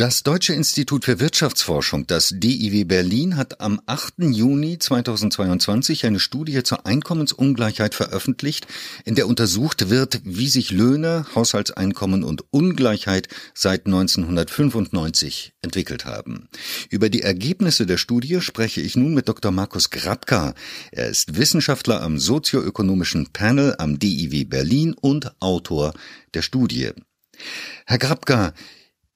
Das 0.00 0.22
Deutsche 0.22 0.54
Institut 0.54 1.04
für 1.04 1.20
Wirtschaftsforschung, 1.20 2.06
das 2.06 2.32
DIW 2.34 2.84
Berlin, 2.84 3.36
hat 3.36 3.60
am 3.60 3.82
8. 3.84 4.14
Juni 4.20 4.78
2022 4.78 6.06
eine 6.06 6.20
Studie 6.20 6.62
zur 6.62 6.86
Einkommensungleichheit 6.86 7.94
veröffentlicht, 7.94 8.66
in 9.04 9.14
der 9.14 9.28
untersucht 9.28 9.90
wird, 9.90 10.22
wie 10.24 10.48
sich 10.48 10.70
Löhne, 10.70 11.26
Haushaltseinkommen 11.34 12.24
und 12.24 12.44
Ungleichheit 12.50 13.28
seit 13.52 13.84
1995 13.84 15.52
entwickelt 15.60 16.06
haben. 16.06 16.48
Über 16.88 17.10
die 17.10 17.20
Ergebnisse 17.20 17.84
der 17.84 17.98
Studie 17.98 18.40
spreche 18.40 18.80
ich 18.80 18.96
nun 18.96 19.12
mit 19.12 19.28
Dr. 19.28 19.52
Markus 19.52 19.90
Grabka. 19.90 20.54
Er 20.92 21.10
ist 21.10 21.36
Wissenschaftler 21.36 22.00
am 22.00 22.18
sozioökonomischen 22.18 23.34
Panel 23.34 23.74
am 23.76 23.98
DIW 23.98 24.44
Berlin 24.44 24.94
und 24.94 25.30
Autor 25.42 25.92
der 26.32 26.40
Studie. 26.40 26.92
Herr 27.84 27.98
Grabka, 27.98 28.54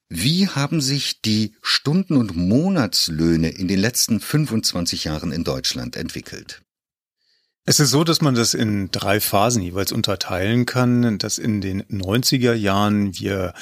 wie 0.08 0.48
haben 0.48 0.80
sich 0.80 1.20
die 1.22 1.54
Stunden- 1.62 2.16
und 2.16 2.36
Monatslöhne 2.36 3.48
in 3.48 3.68
den 3.68 3.78
letzten 3.78 4.20
25 4.20 5.04
Jahren 5.04 5.32
in 5.32 5.44
Deutschland 5.44 5.96
entwickelt? 5.96 6.62
Es 7.66 7.80
ist 7.80 7.90
so, 7.90 8.04
dass 8.04 8.20
man 8.20 8.34
das 8.34 8.52
in 8.52 8.90
drei 8.90 9.20
Phasen 9.20 9.62
jeweils 9.62 9.90
unterteilen 9.90 10.66
kann, 10.66 11.16
dass 11.16 11.38
in 11.38 11.62
den 11.62 11.82
90er 11.84 12.52
Jahren 12.52 13.18
wir 13.18 13.54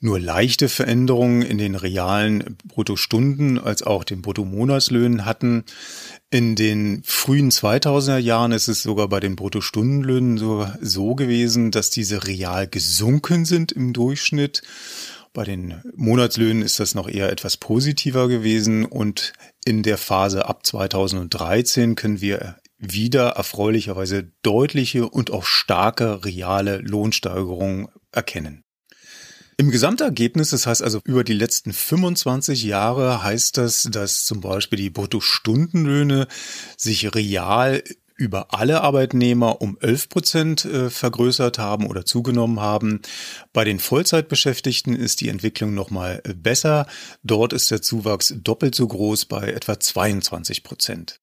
nur 0.00 0.18
leichte 0.18 0.70
Veränderungen 0.70 1.42
in 1.42 1.58
den 1.58 1.74
realen 1.74 2.56
Bruttostunden 2.64 3.58
als 3.58 3.82
auch 3.82 4.04
den 4.04 4.22
Bruttomonatslöhnen 4.22 5.26
hatten. 5.26 5.64
In 6.30 6.56
den 6.56 7.02
frühen 7.04 7.50
2000er 7.50 8.16
Jahren 8.16 8.52
ist 8.52 8.68
es 8.68 8.82
sogar 8.82 9.10
bei 9.10 9.20
den 9.20 9.36
Bruttostundenlöhnen 9.36 10.38
so, 10.38 10.66
so 10.80 11.14
gewesen, 11.14 11.70
dass 11.70 11.90
diese 11.90 12.26
real 12.26 12.66
gesunken 12.66 13.44
sind 13.44 13.72
im 13.72 13.92
Durchschnitt. 13.92 14.62
Bei 15.34 15.42
den 15.42 15.82
Monatslöhnen 15.96 16.62
ist 16.62 16.78
das 16.78 16.94
noch 16.94 17.08
eher 17.08 17.30
etwas 17.32 17.56
positiver 17.56 18.28
gewesen 18.28 18.86
und 18.86 19.32
in 19.64 19.82
der 19.82 19.98
Phase 19.98 20.46
ab 20.46 20.64
2013 20.64 21.96
können 21.96 22.20
wir 22.20 22.58
wieder 22.78 23.30
erfreulicherweise 23.30 24.30
deutliche 24.42 25.08
und 25.08 25.32
auch 25.32 25.42
starke 25.42 26.24
reale 26.24 26.78
Lohnsteigerungen 26.78 27.88
erkennen. 28.12 28.62
Im 29.56 29.72
Gesamtergebnis, 29.72 30.50
das 30.50 30.68
heißt 30.68 30.84
also 30.84 31.00
über 31.04 31.24
die 31.24 31.32
letzten 31.32 31.72
25 31.72 32.62
Jahre, 32.62 33.24
heißt 33.24 33.56
das, 33.56 33.88
dass 33.90 34.24
zum 34.24 34.40
Beispiel 34.40 34.78
die 34.78 34.90
Bruttostundenlöhne 34.90 36.28
sich 36.76 37.12
real 37.12 37.82
über 38.16 38.54
alle 38.54 38.82
Arbeitnehmer 38.82 39.60
um 39.60 39.76
11 39.80 40.08
Prozent 40.08 40.64
äh, 40.64 40.88
vergrößert 40.90 41.58
haben 41.58 41.86
oder 41.86 42.04
zugenommen 42.04 42.60
haben. 42.60 43.00
Bei 43.52 43.64
den 43.64 43.80
Vollzeitbeschäftigten 43.80 44.94
ist 44.94 45.20
die 45.20 45.28
Entwicklung 45.28 45.74
nochmal 45.74 46.22
äh, 46.24 46.34
besser. 46.34 46.86
Dort 47.22 47.52
ist 47.52 47.70
der 47.70 47.82
Zuwachs 47.82 48.34
doppelt 48.36 48.74
so 48.74 48.86
groß 48.86 49.24
bei 49.24 49.50
etwa 49.50 49.80
22 49.80 50.62
Prozent. 50.62 51.20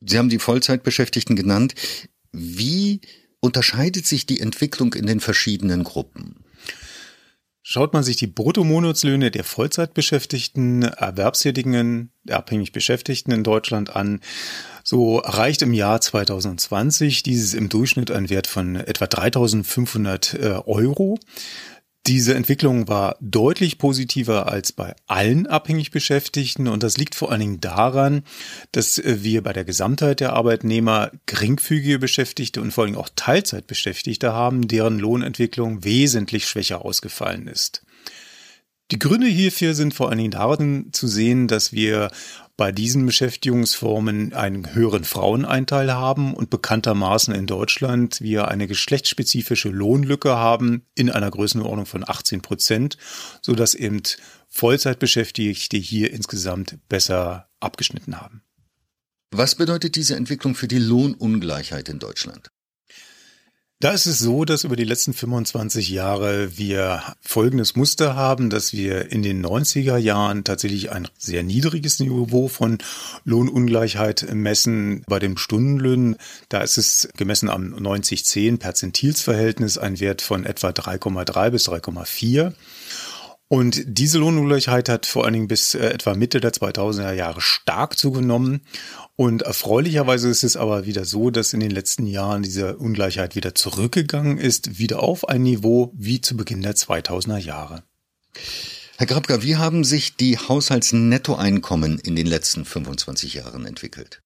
Sie 0.00 0.18
haben 0.18 0.28
die 0.28 0.38
Vollzeitbeschäftigten 0.38 1.36
genannt. 1.36 1.74
Wie 2.32 3.00
unterscheidet 3.40 4.06
sich 4.06 4.26
die 4.26 4.40
Entwicklung 4.40 4.94
in 4.94 5.06
den 5.06 5.20
verschiedenen 5.20 5.84
Gruppen? 5.84 6.44
Schaut 7.70 7.92
man 7.92 8.02
sich 8.02 8.16
die 8.16 8.26
Bruttomonatslöhne 8.26 9.30
der 9.30 9.44
Vollzeitbeschäftigten, 9.44 10.84
Erwerbstätigen, 10.84 12.10
abhängig 12.30 12.72
Beschäftigten 12.72 13.30
in 13.30 13.44
Deutschland 13.44 13.94
an, 13.94 14.20
so 14.82 15.20
erreicht 15.20 15.60
im 15.60 15.74
Jahr 15.74 16.00
2020 16.00 17.24
dieses 17.24 17.52
im 17.52 17.68
Durchschnitt 17.68 18.10
einen 18.10 18.30
Wert 18.30 18.46
von 18.46 18.76
etwa 18.76 19.06
3500 19.06 20.32
äh, 20.32 20.46
Euro. 20.64 21.18
Diese 22.08 22.34
Entwicklung 22.34 22.88
war 22.88 23.18
deutlich 23.20 23.76
positiver 23.76 24.50
als 24.50 24.72
bei 24.72 24.96
allen 25.08 25.46
abhängig 25.46 25.90
Beschäftigten 25.90 26.66
und 26.66 26.82
das 26.82 26.96
liegt 26.96 27.14
vor 27.14 27.30
allen 27.30 27.40
Dingen 27.40 27.60
daran, 27.60 28.22
dass 28.72 28.96
äh, 28.96 29.18
wir 29.20 29.42
bei 29.42 29.52
der 29.52 29.66
Gesamtheit 29.66 30.20
der 30.20 30.32
Arbeitnehmer 30.32 31.10
geringfügige 31.26 31.98
Beschäftigte 31.98 32.62
und 32.62 32.72
vor 32.72 32.84
allem 32.84 32.96
auch 32.96 33.10
Teilzeitbeschäftigte 33.14 34.32
haben, 34.32 34.68
deren 34.68 34.98
Lohnentwicklung 34.98 35.84
wesentlich 35.84 36.48
schwächer 36.48 36.82
ausgefallen 36.82 37.46
ist. 37.46 37.82
Die 38.90 38.98
Gründe 38.98 39.26
hierfür 39.26 39.74
sind 39.74 39.92
vor 39.92 40.08
allen 40.08 40.16
Dingen 40.16 40.30
darin 40.30 40.88
zu 40.92 41.08
sehen, 41.08 41.46
dass 41.46 41.74
wir 41.74 42.10
bei 42.58 42.72
diesen 42.72 43.06
Beschäftigungsformen 43.06 44.34
einen 44.34 44.74
höheren 44.74 45.04
Fraueneinteil 45.04 45.92
haben 45.92 46.34
und 46.34 46.50
bekanntermaßen 46.50 47.32
in 47.32 47.46
Deutschland 47.46 48.20
wir 48.20 48.48
eine 48.48 48.66
geschlechtsspezifische 48.66 49.68
Lohnlücke 49.68 50.34
haben 50.34 50.82
in 50.96 51.08
einer 51.08 51.30
Größenordnung 51.30 51.86
von 51.86 52.02
18 52.06 52.42
Prozent, 52.42 52.98
so 53.42 53.54
dass 53.54 53.74
eben 53.74 54.02
Vollzeitbeschäftigte 54.48 55.76
hier 55.76 56.12
insgesamt 56.12 56.80
besser 56.88 57.48
abgeschnitten 57.60 58.20
haben. 58.20 58.42
Was 59.30 59.54
bedeutet 59.54 59.94
diese 59.94 60.16
Entwicklung 60.16 60.56
für 60.56 60.68
die 60.68 60.78
Lohnungleichheit 60.78 61.88
in 61.88 62.00
Deutschland? 62.00 62.50
Da 63.80 63.92
ist 63.92 64.06
es 64.06 64.18
so, 64.18 64.44
dass 64.44 64.64
über 64.64 64.74
die 64.74 64.82
letzten 64.82 65.14
25 65.14 65.90
Jahre 65.90 66.58
wir 66.58 67.00
folgendes 67.20 67.76
Muster 67.76 68.16
haben, 68.16 68.50
dass 68.50 68.72
wir 68.72 69.12
in 69.12 69.22
den 69.22 69.44
90er 69.46 69.96
Jahren 69.98 70.42
tatsächlich 70.42 70.90
ein 70.90 71.06
sehr 71.16 71.44
niedriges 71.44 72.00
Niveau 72.00 72.48
von 72.48 72.78
Lohnungleichheit 73.24 74.34
messen. 74.34 75.04
Bei 75.06 75.20
den 75.20 75.38
Stundenlöhnen, 75.38 76.16
da 76.48 76.60
ist 76.62 76.76
es 76.76 77.08
gemessen 77.16 77.48
am 77.48 77.72
90-10 77.72 78.58
Perzentilsverhältnis 78.58 79.78
ein 79.78 80.00
Wert 80.00 80.22
von 80.22 80.44
etwa 80.44 80.70
3,3 80.70 81.50
bis 81.50 81.68
3,4. 81.68 82.54
Und 83.48 83.82
diese 83.86 84.18
Lohnungleichheit 84.18 84.90
hat 84.90 85.06
vor 85.06 85.24
allen 85.24 85.32
Dingen 85.32 85.48
bis 85.48 85.74
äh, 85.74 85.88
etwa 85.88 86.14
Mitte 86.14 86.40
der 86.40 86.52
2000er 86.52 87.12
Jahre 87.12 87.40
stark 87.40 87.98
zugenommen. 87.98 88.60
Und 89.16 89.42
erfreulicherweise 89.42 90.28
ist 90.28 90.44
es 90.44 90.56
aber 90.56 90.84
wieder 90.84 91.06
so, 91.06 91.30
dass 91.30 91.54
in 91.54 91.60
den 91.60 91.70
letzten 91.70 92.06
Jahren 92.06 92.42
diese 92.42 92.76
Ungleichheit 92.76 93.36
wieder 93.36 93.54
zurückgegangen 93.54 94.36
ist, 94.36 94.78
wieder 94.78 95.02
auf 95.02 95.28
ein 95.28 95.42
Niveau 95.42 95.92
wie 95.96 96.20
zu 96.20 96.36
Beginn 96.36 96.60
der 96.60 96.76
2000er 96.76 97.38
Jahre. 97.38 97.82
Herr 98.98 99.06
Grabka, 99.06 99.42
wie 99.42 99.56
haben 99.56 99.82
sich 99.82 100.16
die 100.16 100.36
Haushaltsnettoeinkommen 100.36 101.98
in 102.00 102.16
den 102.16 102.26
letzten 102.26 102.66
25 102.66 103.34
Jahren 103.34 103.64
entwickelt? 103.64 104.20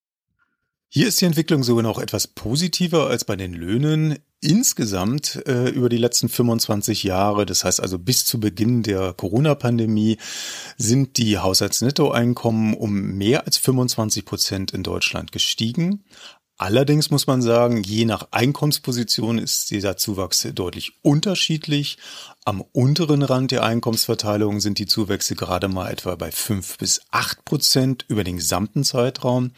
Hier 0.95 1.09
ist 1.09 1.23
die 1.23 1.25
Entwicklung 1.25 1.63
sogar 1.63 1.83
noch 1.83 1.99
etwas 1.99 2.27
positiver 2.27 3.07
als 3.07 3.25
bei 3.25 3.35
den 3.35 3.55
Löhnen. 3.55 4.19
Insgesamt 4.43 5.43
äh, 5.47 5.71
über 5.71 5.89
die 5.89 5.97
letzten 5.97 6.29
25 6.29 7.03
Jahre, 7.03 7.47
das 7.47 7.65
heißt 7.65 7.81
also 7.81 7.99
bis 7.99 8.27
zu 8.27 8.39
Beginn 8.39 8.83
der 8.83 9.15
Corona-Pandemie, 9.15 10.19
sind 10.77 11.17
die 11.17 11.39
Haushaltsnettoeinkommen 11.39 12.75
um 12.75 12.93
mehr 12.93 13.47
als 13.47 13.57
25 13.57 14.27
Prozent 14.27 14.73
in 14.73 14.83
Deutschland 14.83 15.33
gestiegen. 15.33 16.05
Allerdings 16.63 17.11
muss 17.11 17.27
man 17.27 17.43
sagen, 17.43 17.83
je 17.83 18.05
nach 18.05 18.29
Einkommensposition 18.31 19.39
ist 19.39 19.73
dieser 19.73 19.97
Zuwachs 19.97 20.47
deutlich 20.55 20.93
unterschiedlich. 21.03 21.99
Am 22.45 22.61
unteren 22.61 23.25
Rand 23.25 23.51
der 23.51 23.65
Einkommensverteilung 23.65 24.61
sind 24.61 24.79
die 24.79 24.87
Zuwächse 24.87 25.35
gerade 25.35 25.67
mal 25.67 25.91
etwa 25.91 26.15
bei 26.15 26.31
fünf 26.31 26.79
bis 26.79 27.01
acht 27.11 27.45
Prozent 27.45 28.05
über 28.07 28.23
den 28.23 28.37
gesamten 28.37 28.85
Zeitraum, 28.85 29.51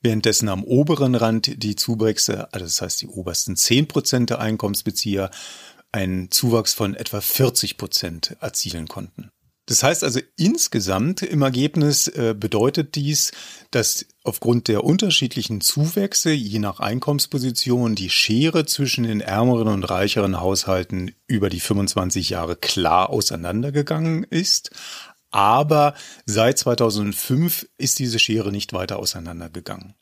währenddessen 0.00 0.48
am 0.48 0.64
oberen 0.64 1.14
Rand 1.14 1.62
die 1.62 1.76
Zuwächse, 1.76 2.50
also 2.54 2.64
das 2.64 2.80
heißt 2.80 3.02
die 3.02 3.08
obersten 3.08 3.54
zehn 3.56 3.86
Prozent 3.86 4.30
der 4.30 4.40
Einkommensbezieher, 4.40 5.30
einen 5.92 6.30
Zuwachs 6.30 6.72
von 6.72 6.94
etwa 6.94 7.20
40 7.20 7.76
Prozent 7.76 8.34
erzielen 8.40 8.88
konnten. 8.88 9.28
Das 9.66 9.82
heißt 9.82 10.02
also 10.04 10.20
insgesamt 10.36 11.22
im 11.22 11.42
Ergebnis 11.42 12.06
äh, 12.06 12.36
bedeutet 12.38 12.94
dies, 12.94 13.32
dass 13.72 14.06
aufgrund 14.22 14.68
der 14.68 14.84
unterschiedlichen 14.84 15.60
Zuwächse 15.60 16.30
je 16.30 16.60
nach 16.60 16.78
Einkommensposition 16.78 17.96
die 17.96 18.10
Schere 18.10 18.64
zwischen 18.66 19.02
den 19.04 19.20
ärmeren 19.20 19.66
und 19.66 19.82
reicheren 19.82 20.38
Haushalten 20.40 21.16
über 21.26 21.50
die 21.50 21.58
25 21.58 22.30
Jahre 22.30 22.54
klar 22.54 23.10
auseinandergegangen 23.10 24.22
ist. 24.22 24.70
Aber 25.32 25.94
seit 26.26 26.58
2005 26.58 27.68
ist 27.76 27.98
diese 27.98 28.20
Schere 28.20 28.52
nicht 28.52 28.72
weiter 28.72 29.00
auseinandergegangen. 29.00 29.94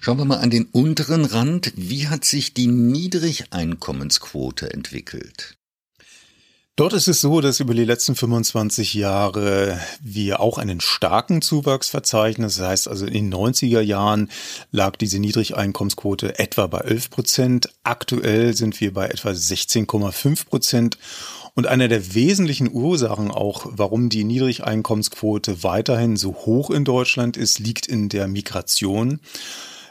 Schauen 0.00 0.18
wir 0.18 0.26
mal 0.26 0.38
an 0.38 0.50
den 0.50 0.66
unteren 0.66 1.24
Rand. 1.24 1.72
Wie 1.76 2.06
hat 2.08 2.24
sich 2.24 2.54
die 2.54 2.68
Niedrigeinkommensquote 2.68 4.72
entwickelt? 4.72 5.57
Dort 6.78 6.92
ist 6.92 7.08
es 7.08 7.20
so, 7.20 7.40
dass 7.40 7.58
über 7.58 7.74
die 7.74 7.84
letzten 7.84 8.14
25 8.14 8.94
Jahre 8.94 9.80
wir 10.00 10.38
auch 10.38 10.58
einen 10.58 10.80
starken 10.80 11.42
Zuwachs 11.42 11.88
verzeichnen. 11.88 12.46
Das 12.46 12.60
heißt 12.60 12.86
also 12.86 13.04
in 13.04 13.14
den 13.14 13.34
90er 13.34 13.80
Jahren 13.80 14.30
lag 14.70 14.94
diese 14.94 15.18
Niedrigeinkommensquote 15.18 16.38
etwa 16.38 16.68
bei 16.68 16.78
11 16.78 17.10
Prozent. 17.10 17.68
Aktuell 17.82 18.54
sind 18.54 18.80
wir 18.80 18.94
bei 18.94 19.08
etwa 19.08 19.30
16,5 19.30 20.46
Prozent. 20.46 20.98
Und 21.54 21.66
eine 21.66 21.88
der 21.88 22.14
wesentlichen 22.14 22.72
Ursachen 22.72 23.32
auch, 23.32 23.66
warum 23.70 24.08
die 24.08 24.22
Niedrigeinkommensquote 24.22 25.64
weiterhin 25.64 26.14
so 26.14 26.32
hoch 26.32 26.70
in 26.70 26.84
Deutschland 26.84 27.36
ist, 27.36 27.58
liegt 27.58 27.88
in 27.88 28.08
der 28.08 28.28
Migration. 28.28 29.18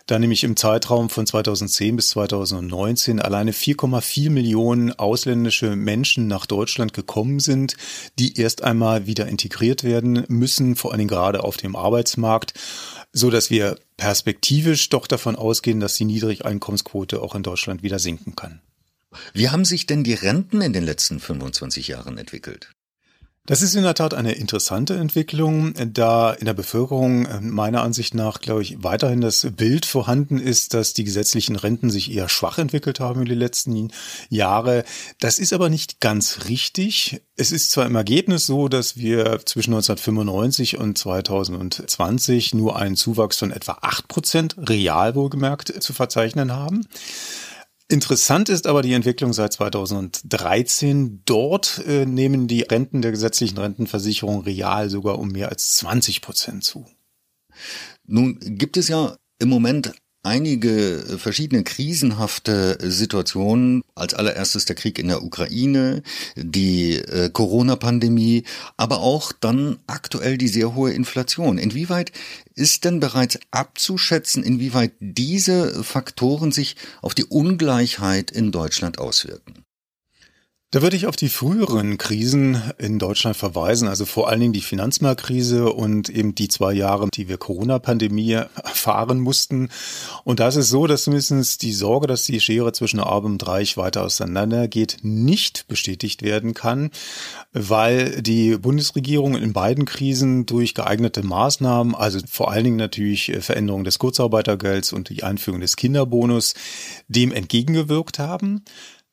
Da 0.07 0.17
nämlich 0.17 0.43
im 0.43 0.55
Zeitraum 0.55 1.09
von 1.09 1.27
2010 1.27 1.97
bis 1.97 2.09
2019 2.09 3.21
alleine 3.21 3.51
4,4 3.51 4.29
Millionen 4.31 4.93
ausländische 4.93 5.75
Menschen 5.75 6.27
nach 6.27 6.45
Deutschland 6.45 6.93
gekommen 6.93 7.39
sind, 7.39 7.75
die 8.17 8.39
erst 8.39 8.63
einmal 8.63 9.05
wieder 9.05 9.27
integriert 9.27 9.83
werden 9.83 10.25
müssen, 10.29 10.75
vor 10.75 10.91
allen 10.91 10.99
Dingen 10.99 11.09
gerade 11.09 11.43
auf 11.43 11.57
dem 11.57 11.75
Arbeitsmarkt, 11.75 12.53
so 13.11 13.29
dass 13.29 13.49
wir 13.49 13.77
perspektivisch 13.97 14.89
doch 14.89 15.07
davon 15.07 15.35
ausgehen, 15.35 15.79
dass 15.79 15.95
die 15.95 16.05
Niedrigeinkommensquote 16.05 17.21
auch 17.21 17.35
in 17.35 17.43
Deutschland 17.43 17.83
wieder 17.83 17.99
sinken 17.99 18.35
kann. 18.35 18.61
Wie 19.33 19.49
haben 19.49 19.65
sich 19.65 19.85
denn 19.85 20.03
die 20.03 20.13
Renten 20.13 20.61
in 20.61 20.73
den 20.73 20.83
letzten 20.83 21.19
25 21.19 21.87
Jahren 21.87 22.17
entwickelt? 22.17 22.69
Das 23.47 23.61
ist 23.61 23.75
in 23.75 23.83
der 23.83 23.95
Tat 23.95 24.13
eine 24.13 24.33
interessante 24.33 24.97
Entwicklung, 24.97 25.73
da 25.93 26.33
in 26.33 26.45
der 26.45 26.53
Bevölkerung 26.53 27.25
äh, 27.25 27.39
meiner 27.39 27.81
Ansicht 27.81 28.13
nach, 28.13 28.41
glaube 28.41 28.61
ich, 28.61 28.83
weiterhin 28.83 29.21
das 29.21 29.47
Bild 29.55 29.85
vorhanden 29.85 30.37
ist, 30.37 30.73
dass 30.73 30.93
die 30.93 31.05
gesetzlichen 31.05 31.55
Renten 31.55 31.89
sich 31.89 32.11
eher 32.11 32.27
schwach 32.27 32.57
entwickelt 32.57 32.99
haben 32.99 33.21
in 33.21 33.29
den 33.29 33.39
letzten 33.39 33.89
Jahren. 34.29 34.83
Das 35.21 35.39
ist 35.39 35.53
aber 35.53 35.69
nicht 35.69 36.01
ganz 36.01 36.39
richtig. 36.49 37.21
Es 37.37 37.53
ist 37.53 37.71
zwar 37.71 37.85
im 37.85 37.95
Ergebnis 37.95 38.45
so, 38.45 38.67
dass 38.67 38.97
wir 38.97 39.39
zwischen 39.45 39.73
1995 39.73 40.77
und 40.77 40.97
2020 40.97 42.53
nur 42.53 42.75
einen 42.75 42.97
Zuwachs 42.97 43.37
von 43.37 43.51
etwa 43.51 43.77
acht 43.81 44.09
Prozent 44.09 44.57
real 44.57 45.15
wohlgemerkt 45.15 45.81
zu 45.81 45.93
verzeichnen 45.93 46.51
haben. 46.51 46.85
Interessant 47.89 48.49
ist 48.49 48.67
aber 48.67 48.81
die 48.81 48.93
Entwicklung 48.93 49.31
seit 49.31 49.53
2013. 49.53 51.21
Dort 51.23 51.81
äh, 51.87 52.05
nehmen 52.05 52.47
die 52.47 52.61
Renten 52.61 53.01
der 53.01 53.11
gesetzlichen 53.11 53.57
Rentenversicherung 53.57 54.41
real 54.41 54.89
sogar 54.89 55.19
um 55.19 55.29
mehr 55.29 55.49
als 55.49 55.77
20 55.77 56.21
Prozent 56.21 56.63
zu. 56.65 56.85
Nun 58.05 58.39
gibt 58.41 58.75
es 58.75 58.89
ja 58.89 59.15
im 59.39 59.49
Moment 59.49 59.93
einige 60.23 61.17
verschiedene 61.17 61.63
krisenhafte 61.63 62.77
Situationen. 62.81 63.83
Als 63.95 64.13
allererstes 64.13 64.65
der 64.65 64.75
Krieg 64.75 64.99
in 64.99 65.07
der 65.07 65.23
Ukraine, 65.23 66.03
die 66.35 66.95
äh, 66.95 67.29
Corona-Pandemie, 67.29 68.43
aber 68.77 68.99
auch 68.99 69.31
dann 69.31 69.79
aktuell 69.87 70.37
die 70.37 70.47
sehr 70.47 70.75
hohe 70.75 70.91
Inflation. 70.91 71.57
Inwieweit 71.57 72.11
ist 72.55 72.85
denn 72.85 72.99
bereits 72.99 73.39
abzuschätzen, 73.51 74.43
inwieweit 74.43 74.93
diese 74.99 75.83
Faktoren 75.83 76.51
sich 76.51 76.75
auf 77.01 77.15
die 77.15 77.25
Ungleichheit 77.25 78.31
in 78.31 78.51
Deutschland 78.51 78.99
auswirken? 78.99 79.66
Da 80.69 80.81
würde 80.81 80.97
ich 80.97 81.07
auf 81.07 81.15
die 81.15 81.29
früheren 81.29 81.97
Krisen 81.97 82.61
in 82.77 82.99
Deutschland 82.99 83.37
verweisen, 83.37 83.87
also 83.87 84.03
vor 84.03 84.27
allen 84.27 84.41
Dingen 84.41 84.51
die 84.51 84.59
Finanzmarktkrise 84.59 85.71
und 85.71 86.09
eben 86.09 86.35
die 86.35 86.49
zwei 86.49 86.73
Jahre, 86.73 87.07
die 87.07 87.29
wir 87.29 87.37
Corona-Pandemie 87.37 88.33
erfahren 88.33 89.21
mussten. 89.21 89.69
Und 90.25 90.41
da 90.41 90.49
ist 90.49 90.57
es 90.57 90.67
so, 90.67 90.85
dass 90.85 91.03
zumindest 91.03 91.61
die 91.61 91.71
Sorge, 91.71 92.07
dass 92.07 92.25
die 92.25 92.41
Schere 92.41 92.73
zwischen 92.73 92.99
Arm 92.99 93.23
und 93.23 93.47
Reich 93.47 93.77
weiter 93.77 94.03
auseinandergeht, 94.03 94.97
nicht 95.03 95.69
bestätigt 95.69 96.21
werden 96.21 96.53
kann, 96.53 96.91
weil 97.53 98.21
die 98.21 98.57
Bundesregierung 98.57 99.37
in 99.37 99.53
beiden 99.53 99.85
Krisen 99.85 100.45
durch 100.47 100.73
geeignete 100.73 101.23
Maßnahmen, 101.23 101.95
also 101.95 102.19
vor 102.29 102.51
allen 102.51 102.65
Dingen 102.65 102.75
natürlich 102.75 103.31
Veränderung 103.39 103.85
des 103.85 103.99
Kurzarbeitergelds 103.99 104.91
und 104.91 105.07
die 105.07 105.23
Einführung 105.23 105.61
des 105.61 105.77
Kinderbonus, 105.77 106.55
dem 107.07 107.31
entgegengewirkt 107.31 108.19
haben. 108.19 108.65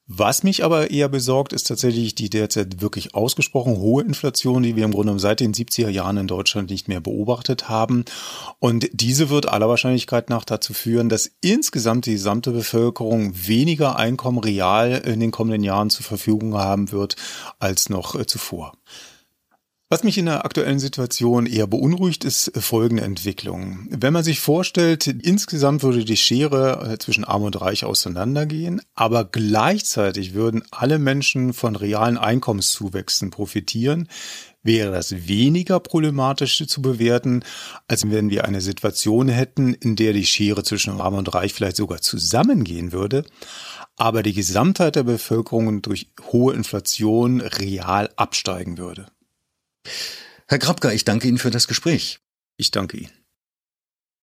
Was 0.07 0.43
mich 0.43 0.63
aber 0.63 0.91
eher 0.91 1.09
besorgt, 1.09 1.55
ist 1.55 1.67
tatsächlich 1.67 2.15
die 2.15 2.29
derzeit 2.29 2.83
wirklich 2.83 3.15
ausgesprochen 3.15 3.79
hohe 3.79 4.03
Inflation, 4.03 4.63
die 4.63 4.77
wir 4.77 4.85
im 4.85 4.93
Grunde 4.93 5.19
seit 5.19 5.41
den 5.41 5.55
70er 5.55 5.89
Jahren 5.89 6.19
in 6.19 6.27
Deutschland 6.27 6.69
nicht 6.69 6.89
mehr 6.89 7.01
beobachtet 7.01 7.71
haben. 7.71 8.05
Und 8.59 8.91
diese 8.93 9.31
wird 9.31 9.49
aller 9.49 9.71
Wahrscheinlichkeit 9.71 10.29
nach 10.29 10.45
dazu 10.45 10.75
führen, 10.75 11.09
dass 11.09 11.31
insgesamt 11.41 12.05
die 12.05 12.13
gesamte 12.13 12.51
Bevölkerung 12.51 13.33
weniger 13.35 13.97
Einkommen 13.97 14.39
real 14.39 14.93
in 15.07 15.21
den 15.21 15.31
kommenden 15.31 15.65
Jahren 15.65 15.89
zur 15.89 16.05
Verfügung 16.05 16.55
haben 16.55 16.93
wird 16.93 17.17
als 17.59 17.89
noch 17.89 18.15
äh, 18.15 18.27
zuvor. 18.27 18.75
Was 19.91 20.03
mich 20.03 20.17
in 20.17 20.25
der 20.25 20.47
aktuellen 20.47 20.79
Situation 20.79 21.45
eher 21.45 21.67
beunruhigt, 21.67 22.25
ist 22.25 22.51
folgende 22.57 23.03
Entwicklung. 23.03 23.87
Wenn 23.91 24.15
man 24.15 24.25
sich 24.25 24.41
vorstellt, 24.41 25.07
insgesamt 25.07 25.83
würde 25.83 26.07
die 26.07 26.17
Schere 26.17 26.93
äh, 26.93 26.99
zwischen 26.99 27.25
Arm 27.25 27.43
und 27.43 27.61
Reich 27.61 27.85
auseinandergehen, 27.85 28.81
aber 28.95 29.27
gleichzeitig 29.27 30.33
würden 30.33 30.63
alle 30.71 30.99
Menschen 30.99 31.53
von 31.53 31.77
realen 31.77 32.17
Einkommenszuwächsen 32.17 33.31
profitieren, 33.31 34.09
wäre 34.63 34.91
das 34.91 35.29
weniger 35.29 35.79
problematisch 35.81 36.67
zu 36.67 36.81
bewerten, 36.81 37.45
als 37.87 38.11
wenn 38.11 38.31
wir 38.31 38.47
eine 38.47 38.63
Situation 38.63 39.29
hätten, 39.29 39.75
in 39.75 39.97
der 39.97 40.15
die 40.15 40.25
Schere 40.25 40.63
zwischen 40.63 40.99
Arm 40.99 41.15
und 41.15 41.35
Reich 41.35 41.53
vielleicht 41.53 41.77
sogar 41.77 42.01
zusammengehen 42.01 42.93
würde, 42.93 43.25
aber 43.97 44.23
die 44.23 44.33
Gesamtheit 44.33 44.97
der 44.97 45.03
Bevölkerung 45.03 45.83
durch 45.83 46.09
hohe 46.33 46.55
Inflation 46.55 47.43
real 47.43 48.09
absteigen 48.17 48.79
würde. 48.79 49.07
Herr 50.47 50.59
Grabka, 50.59 50.93
ich 50.93 51.05
danke 51.05 51.29
Ihnen 51.29 51.39
für 51.39 51.51
das 51.51 51.69
Gespräch. 51.69 52.21
Ich 52.57 52.71
danke 52.71 52.99
Ihnen. 52.99 53.24